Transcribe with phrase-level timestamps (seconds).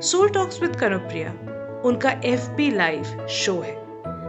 [0.00, 1.30] Soul talks with Kanupriya
[1.84, 3.74] उनका F P live show है,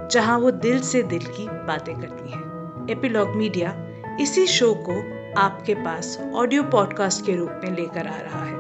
[0.08, 3.74] जहाँ वो दिल से दिल की बातें करती हैं। एपिलॉग मीडिया
[4.22, 4.96] इसी शो को
[5.42, 8.56] आपके पास ऑडियो पॉडकास्ट के रूप में लेकर आ रहा है।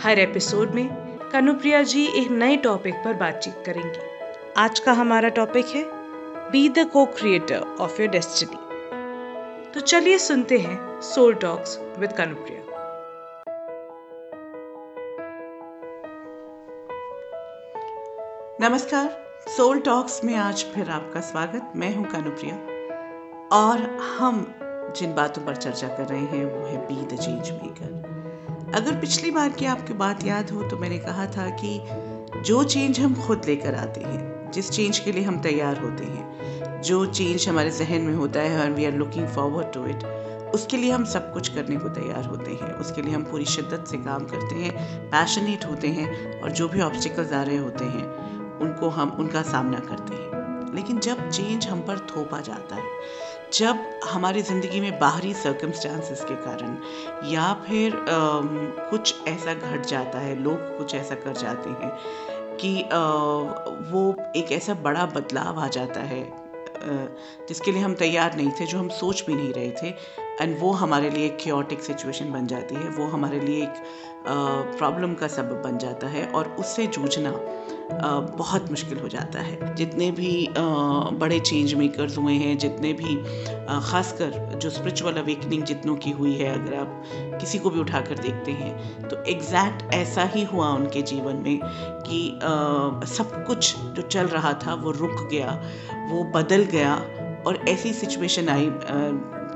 [0.00, 0.88] हर एपिसोड में
[1.32, 5.84] कनुप्रिया जी एक नए टॉपिक पर बातचीत करेंगी। आज का हमारा टॉपिक है
[6.50, 12.71] be the co-creator of your destiny तो चलिए सुनते हैं सोल टॉक्स विद कनुप्रिया
[18.60, 19.08] नमस्कार
[19.48, 22.54] सोल टॉक्स में आज फिर आपका स्वागत। मैं हूँ कानुप्रिया।
[23.52, 23.80] और
[24.18, 24.40] हम
[24.96, 29.30] जिन बातों पर चर्चा कर रहे हैं, वो है बी द चेंज मेकर अगर पिछली
[29.30, 33.44] बार की आपकी बात याद हो तो मैंने कहा था कि जो चेंज हम खुद
[33.46, 38.02] लेकर आते हैं, जिस चेंज के लिए हम तैयार होते हैं, जो चेंज हमारे जहन
[38.02, 40.04] में होता है और we are looking forward to it
[40.54, 43.84] उसके लिए हम सब कुछ करने को तैयार होते हैं। उसके लिए हम पूरी शिद्दत
[43.90, 48.40] से काम करते हैं पैशनेट होते हैं, और जो भी ऑब्स्टिकल्स आ रहे होते हैं
[48.62, 52.90] उनको हम उनका सामना करते हैं। लेकिन जब चेंज हम पर थोपा जाता है
[53.52, 56.76] जब हमारी ज़िंदगी में बाहरी सर्कमस्टांसिस के कारण
[57.32, 58.04] या फिर आ,
[58.90, 61.90] कुछ ऐसा घट जाता है लोग कुछ ऐसा कर जाते हैं
[62.56, 62.98] कि आ,
[63.92, 66.22] वो एक ऐसा बड़ा बदलाव आ जाता है
[67.48, 69.94] जिसके लिए हम तैयार नहीं थे जो हम सोच भी नहीं रहे थे
[70.40, 73.82] एंड वो हमारे लिए एक क्योटिक सिचुएशन बन जाती है। वो हमारे लिए एक
[74.78, 77.30] प्रॉब्लम का सबब बन जाता है और उससे जूझना
[78.36, 83.16] बहुत मुश्किल हो जाता है। जितने भी बड़े चेंज मेकर्स हुए हैं, जितने भी
[83.82, 87.02] ख़ासकर जो स्पिरिचुअल अवेकनिंग जितनों की हुई है, अगर आप
[87.40, 92.38] किसी को भी उठाकर देखते हैं तो एग्जैक्ट ऐसा ही हुआ उनके जीवन में कि
[93.08, 95.60] सब कुछ जो चल रहा था वो रुक गया,
[96.10, 96.94] वो बदल गया
[97.46, 98.70] और ऐसी सिचुएशन आई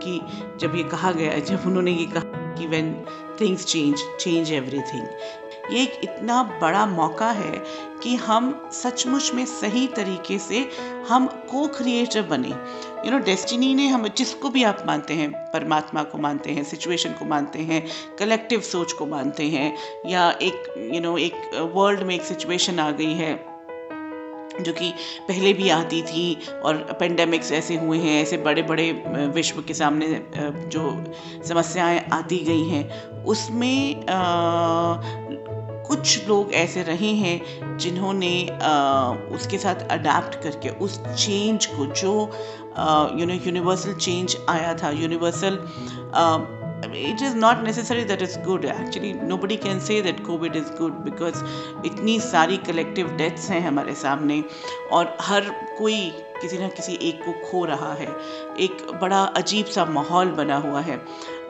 [0.03, 0.21] कि
[0.61, 3.07] जब ये कहा गया जब उन्होंने ये कहा कि when
[3.41, 5.09] things change change everything
[5.71, 7.63] ये एक इतना बड़ा मौका है
[8.03, 10.69] कि हम सचमुच में सही तरीके से
[11.09, 12.49] हम को क्रिएटर बने.
[13.07, 17.11] यू नो डेस्टिनी ने हम जिसको भी आप मानते हैं परमात्मा को मानते हैं सिचुएशन
[17.11, 17.87] को मानते हैं
[18.19, 22.23] कलेक्टिव सोच को मानते हैं या एक यू you नो know, एक वर्ल्ड में एक
[22.23, 23.56] सिचुएशन आ गई है
[24.61, 24.93] जो कि
[25.29, 26.35] पहले भी आती थी
[26.65, 28.91] और पेंडेमिक्स ऐसे हुए हैं, ऐसे बड़े बड़े
[29.35, 30.91] विश्व के सामने जो
[31.49, 34.05] समस्याएँ आती गई हैं, उसमें
[35.89, 38.33] कुछ लोग ऐसे रहे हैं जिन्होंने
[39.37, 42.13] उसके साथ अडाप्ट करके उस चेंज को जो
[43.21, 45.59] यू नो यूनिवर्सल चेंज आया था universal
[46.85, 48.65] it is not necessary that it's good.
[48.65, 51.43] Actually, nobody can say that covid is good because
[51.87, 54.43] इतनी सारी कलेक्टिव डेथ्स हैं हमारे सामने
[54.93, 55.99] और हर कोई
[56.41, 58.09] किसी ना किसी एक को खो रहा है।
[58.61, 61.01] एक बड़ा अजीब सा माहौल बना हुआ है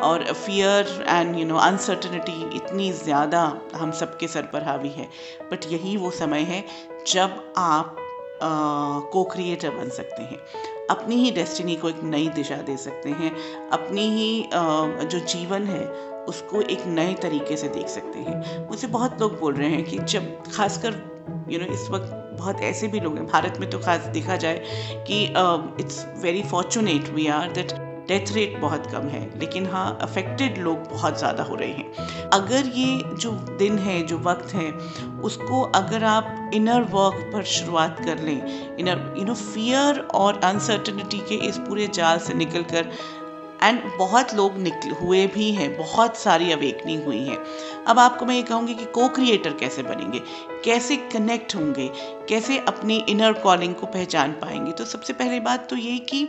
[0.03, 3.43] और fear and you know uncertainty इतनी ज़्यादा
[3.75, 5.09] हम सबके सर पर हावी है।
[5.51, 6.65] बट यही वो समय है
[7.07, 7.97] जब आप
[9.13, 10.39] को क्रिएटर बन सकते हैं।
[10.91, 13.31] अपनी ही डेस्टिनी को एक नई दिशा दे सकते हैं,
[13.73, 14.43] अपनी ही
[15.07, 15.85] जो जीवन है,
[16.29, 19.99] उसको एक नए तरीके से देख सकते हैं। मुझे बहुत लोग बोल रहे हैं कि
[19.99, 21.03] जब, खासकर
[21.51, 24.63] यू नो इस वक्त बहुत ऐसे भी लोग हैं, भारत में तो खास देखा जाए
[25.09, 25.23] कि
[25.83, 27.73] it's very fortunate we are that
[28.09, 32.67] death rate बहुत कम है, लेकिन हाँ अफेक्टेड लोग बहुत ज़्यादा हो रहे हैं। अगर
[32.75, 34.71] ये जो दिन है, जो वक्त है,
[35.23, 41.19] उसको अगर आप इनर वर्क पर शुरुआत कर लें इनर यू नो फियर और अनसर्टनिटी
[41.29, 42.91] के इस पूरे जाल से निकल कर
[43.67, 47.39] एंड बहुत लोग निकल हुए भी हैं, बहुत सारी अवेकनिंग हुई हैं।
[47.87, 50.21] अब आपको मैं ये कहूँगी कि को क्रिएटर कैसे बनेंगे?
[50.65, 51.89] कैसे कनेक्ट होंगे?
[52.29, 54.73] कैसे अपनी इनर कॉलिंग को पहचान पाएँगे?
[54.73, 56.29] तो सबसे पहली बात तो ये कि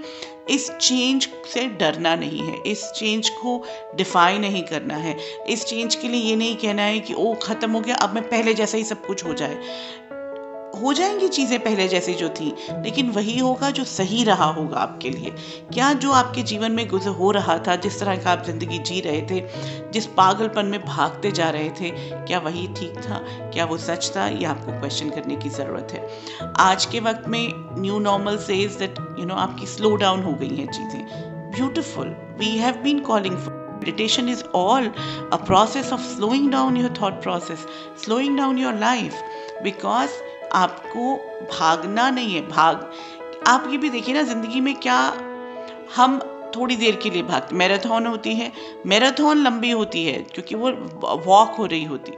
[0.49, 3.63] इस चेंज से डरना नहीं है, इस चेंज को
[3.95, 5.17] डिफाई नहीं करना है।
[5.49, 8.23] इस चेंज के लिए ये नहीं कहना है कि ओ ख़त्म हो गया, अब मैं
[8.29, 9.57] पहले जैसा ही सब कुछ हो जाए।
[10.75, 15.09] हो जाएँगी चीज़ें पहले जैसी जो थी, लेकिन वही होगा जो सही रहा होगा आपके
[15.09, 15.29] लिए।
[15.73, 18.99] क्या जो आपके जीवन में गुजर हो रहा था, जिस तरह का आप ज़िंदगी जी
[19.01, 19.39] रहे थे,
[19.91, 21.89] जिस पागलपन में भागते जा रहे थे,
[22.25, 23.19] क्या वही ठीक था?
[23.53, 24.27] क्या वो सच था?
[24.27, 28.99] ये आपको क्वेश्चन करने की ज़रूरत है। आज के वक्त में new normal says that
[29.19, 33.53] you know आपकी स्लो डाउन हो गई हैं चीज़ें। Beautiful we have been calling for
[33.53, 34.87] meditation is all
[35.33, 37.65] a process of slowing down your thought process
[38.05, 39.13] slowing down your life
[39.63, 40.09] because
[40.53, 41.15] आपको
[41.51, 42.91] भागना नहीं है, भाग।
[43.47, 44.97] आप ये भी देखिए ना, ज़िंदगी में क्या
[45.95, 46.19] हम
[46.55, 48.51] थोड़ी देर के लिए भागते मैराथन होती है,
[48.85, 50.71] मैराथन लंबी होती है, क्योंकि वो
[51.25, 52.11] वॉक हो रही होती।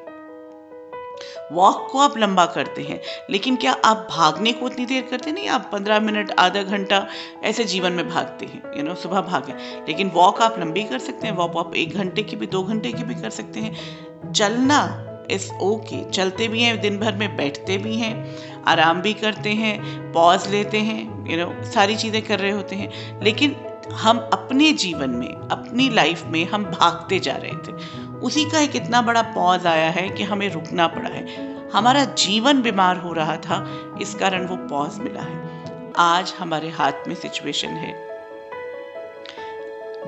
[1.51, 2.99] वॉक को आप लंबा करते हैं,
[3.29, 7.05] लेकिन क्या आप भागने को उतनी देर करते नहीं, आप पंद्रह मिनट, आधा घंटा
[7.43, 9.53] ऐसे जीवन में भागते हैं यू नो सुबह भागे।
[9.87, 12.91] लेकिन वॉक आप लंबी कर सकते हैं, वॉक आप एक घंटे की भी, दो घंटे
[12.91, 14.77] की भी कर सकते हैं। चलना
[15.31, 19.79] इस ओके। चलते भी हैं दिन भर में बैठते भी हैं, आराम भी करते हैं
[20.13, 23.55] पॉज लेते हैं यू नो सारी चीज़ें कर रहे होते हैं। लेकिन
[23.93, 27.71] हम अपने जीवन में, अपनी लाइफ में हम भागते जा रहे थे।
[28.19, 31.25] उसी का एक इतना बड़ा पॉज आया है कि हमें रुकना पड़ा है।
[31.69, 33.65] हमारा जीवन बीमार हो रहा था,
[34.01, 35.63] इस कारण वो पॉज मिला है।
[35.97, 38.09] आज हमारे हाथ में सिचुएशन है।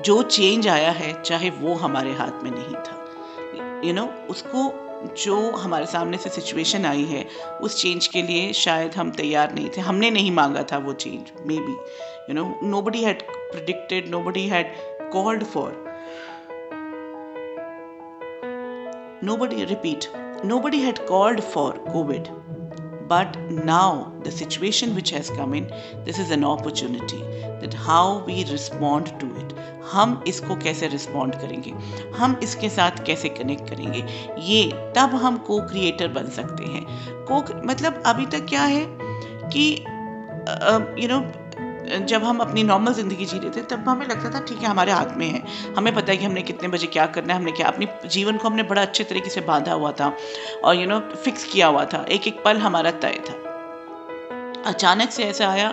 [0.02, 2.98] जो चेंज आया है, चाहे वो हमारे हाथ में नहीं था।
[3.84, 4.70] यू नो उसको
[5.24, 7.24] जो हमारे सामने से सिचुएशन आई है,
[7.62, 11.32] उस चेंज के लिए शायद हम तैयार नहीं थे। हमने नहीं मांगा था वो change
[11.58, 11.72] maybe
[12.28, 14.74] you know nobody had predicted nobody had
[15.12, 15.80] called for
[19.24, 20.06] nobody, repeat,
[20.44, 22.28] nobody had called for covid
[23.12, 25.66] but now the situation which has come in
[26.06, 27.22] this is an opportunity
[27.62, 29.52] that how we respond to it
[29.92, 31.70] हम इसको कैसे respond करेंगे
[32.16, 34.04] हम इसके साथ कैसे connect करेंगे
[34.42, 34.62] ये
[34.96, 36.84] तब हम को क्रिएटर बन सकते हैं
[37.30, 38.84] को मतलब अभी तक क्या है
[39.48, 39.64] कि
[41.02, 41.20] यू नो
[41.98, 44.92] जब हम अपनी नॉर्मल ज़िंदगी जी रहे थे, तब हमें लगता था, ठीक है, हमारे
[44.92, 45.42] हाथ में है।
[45.76, 48.48] हमें पता है कि हमने कितने बजे क्या करना है, हमने क्या अपनी जीवन को
[48.48, 50.12] हमने बड़ा अच्छे तरीके से बांधा हुआ था
[50.64, 53.38] और यू नो फिक्स किया हुआ था। एक एक पल हमारा तय था।
[54.66, 55.68] अचानक से ऐसा आया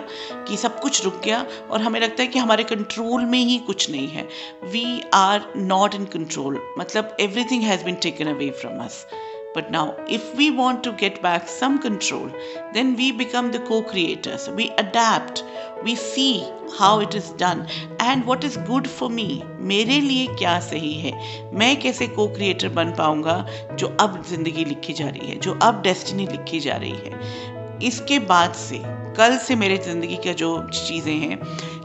[0.48, 3.90] कि सब कुछ रुक गया और हमें लगता है कि हमारे कंट्रोल में ही कुछ
[3.92, 4.28] नहीं है।
[4.64, 9.06] We are not in control मतलब everything has been taken away from us
[9.54, 12.30] But now, if we want to get back some control,
[12.74, 14.48] then we become the co creators.
[14.48, 15.44] We adapt,
[15.84, 16.48] we see
[16.78, 17.68] how it is done.
[18.00, 19.28] And what is good for me.
[19.72, 21.12] मेरे लिए क्या सही है
[21.54, 25.82] मैं कैसे को creator बन पाऊँगा जो अब ज़िंदगी लिखी जा रही है जो अब
[25.84, 28.82] डेस्टिनी लिखी जा रही है इसके बाद से
[29.18, 31.40] कल से मेरे ज़िंदगी का जो चीज़ें हैं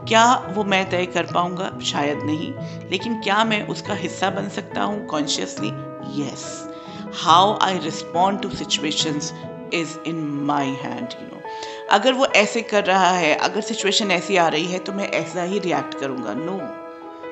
[0.05, 0.25] क्या
[0.55, 2.51] वो मैं तय कर पाऊँगा शायद नहीं
[2.89, 5.71] लेकिन क्या मैं उसका हिस्सा बन सकता हूँ consciously
[6.21, 6.45] yes
[7.17, 9.31] how I respond to situations
[9.73, 10.15] is in
[10.45, 11.41] my hand you know
[11.91, 15.43] अगर वो ऐसे कर रहा है, अगर सिचुएशन ऐसी आ रही है तो मैं ऐसा
[15.43, 16.57] ही रिएक्ट करूँगा। नो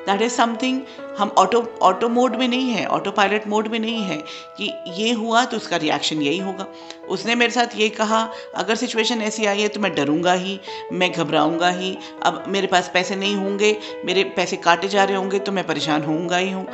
[0.05, 0.81] दैट इज़ समथिंग
[1.17, 4.17] हम ऑटो ऑटो मोड में नहीं है ऑटो पायलट मोड में नहीं है
[4.57, 6.65] कि ये हुआ तो उसका रिएक्शन यही होगा।
[7.09, 8.21] उसने मेरे साथ ये कहा,
[8.55, 10.59] अगर सिचुएशन ऐसी आई है तो मैं डरूँगा ही,
[10.93, 15.39] मैं घबराऊँगा ही। अब मेरे पास पैसे नहीं होंगे, मेरे पैसे काटे जा रहे होंगे
[15.39, 16.67] तो मैं परेशान होऊँगा ही हूँ।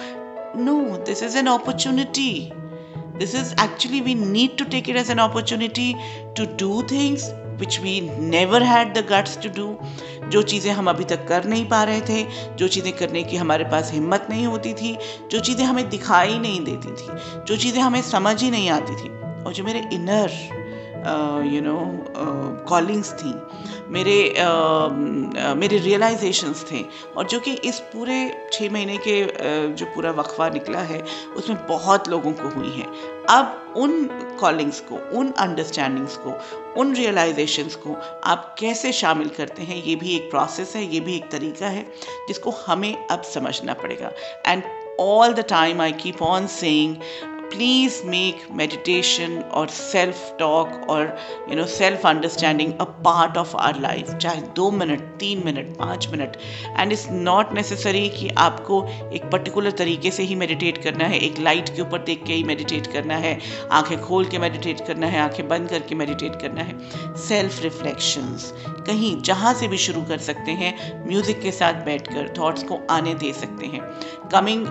[0.57, 2.51] No this is an opportunity
[3.19, 5.95] This is actually, we need to take it as an opportunity
[6.35, 9.65] to do things which we never had the guts to do.
[10.31, 12.23] जो चीज़ें हम अभी तक कर नहीं पा रहे थे
[12.57, 14.95] जो चीज़ें करने की हमारे पास हिम्मत नहीं होती थी
[15.31, 19.09] जो चीज़ें हमें दिखाई नहीं देती थी जो चीज़ें हमें समझ ही नहीं आती थी
[19.43, 20.37] और जो मेरे इनर
[21.53, 21.77] यू नो
[22.69, 23.33] कॉलिंग्स थी।
[23.93, 26.83] मेरे uh, मेरे रियलाइजेशंस थे।
[27.17, 28.17] और जो कि इस पूरे
[28.53, 31.01] छः महीने के uh, जो पूरा वक्फा निकला है
[31.37, 32.87] उसमें बहुत लोगों को हुई हैं।
[33.29, 34.05] अब उन
[34.39, 36.37] कॉलिंग्स को उन अंडरस्टैंडिंग्स को
[36.81, 41.15] उन रियलाइजेशंस को आप कैसे शामिल करते हैं ये भी एक प्रोसेस है ये भी
[41.15, 41.85] एक तरीका है
[42.27, 44.11] जिसको हमें अब समझना पड़ेगा।
[44.45, 44.63] And
[45.01, 46.95] all the time I keep on saying,
[47.51, 50.99] please make meditation or self talk or,
[51.49, 54.13] you know self understanding a part of our life.
[54.17, 56.37] चाहे दो मिनट, तीन मिनट, पाँच minute.
[56.79, 61.39] And it's not necessary कि आपको एक particular तरीके से ही meditate करना है। एक
[61.39, 63.37] लाइट के ऊपर देख के ही मेडिटेट करना है।
[63.71, 66.77] आँखें खोल के मेडिटेट करना है। आँखें बंद करके मेडिटेट करना है।
[67.27, 68.51] सेल्फ रिफ्लेक्शंस
[68.87, 73.13] कहीं, जहाँ से भी शुरू कर सकते हैं म्यूज़िक के साथ बैठकर थॉट्स को आने
[73.13, 73.81] दे सकते हैं।
[74.31, 74.65] कमिंग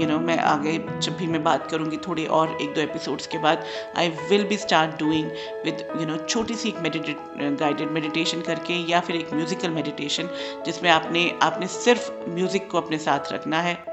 [0.00, 3.38] यू नो मैं आगे जब भी मैं बात करूँगी थोड़ी और एक दो एपिसोड्स के
[3.38, 3.64] बाद.
[3.96, 5.30] I will be start doing
[5.64, 7.16] with you know छोटी सी एक मेडिटेट
[7.60, 10.28] गाइडेड मेडिटेशन करके या फिर एक म्यूज़िकल मेडिटेशन
[10.66, 13.89] जिसमें आपने आपने सिर्फ़ म्यूज़िक को अपने साथ रखना है.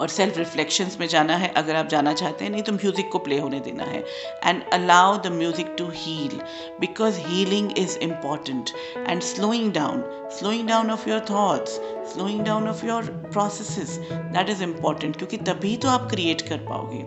[0.00, 3.18] और सेल्फ रिफ्लेक्शंस में जाना है, अगर आप जाना चाहते हैं, नहीं तो म्यूज़िक को
[3.18, 4.04] प्ले होने देना है.
[4.44, 6.40] And allow the music to heal
[6.80, 8.70] because healing is important
[9.08, 10.02] and slowing down
[10.38, 11.80] slowing down of your thoughts
[12.12, 17.04] slowing down of your process that is important क्योंकि तभी तो आप क्रिएट कर पाओगे.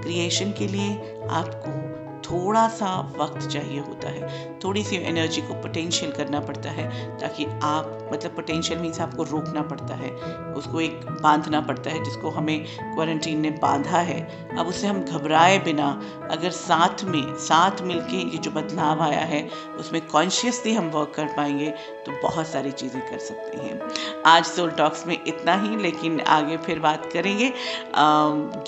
[0.00, 0.90] क्रिएशन के लिए
[1.30, 1.89] आपको
[2.30, 7.46] थोड़ा सा वक्त चाहिए होता है। थोड़ी सी एनर्जी को पोटेंशियल करना पड़ता है, ताकि
[7.62, 10.10] आप मतलब पोटेंशियल मीन्स आपको रोकना पड़ता है,
[10.54, 15.58] उसको एक बांधना पड़ता है, जिसको हमें क्वारंटीन ने बांधा है। अब उसे हम घबराए
[15.58, 21.12] बिना, अगर साथ में, साथ मिलके ये जो बदलाव आया है, उसमें कॉन्शियसली हम वर्क
[21.14, 21.74] कर पाएँगे
[22.06, 26.56] तो बहुत सारी चीज़ें कर सकते हैं। आज सोल टॉक्स में इतना ही लेकिन आगे
[26.66, 27.52] फिर बात करेंगे।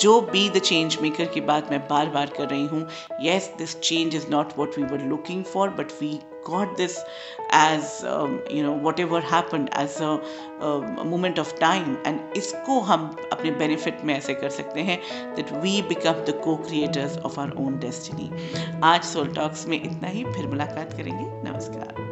[0.02, 2.86] जो बी द चेंज मेकर की बात मैं बार बार कर रही हूँ
[3.22, 6.94] yes this change is not what we were looking for but we got this
[7.56, 10.08] as um, you know whatever happened as a,
[10.70, 14.98] a moment of time and इसको हम अपने benefit में ऐसे कर सकते हैं
[15.36, 18.30] that we become the co-creators of our own destiny
[18.84, 22.11] आज soul talks में इतना ही फिर मुलाकात करेंगे। नमस्कार।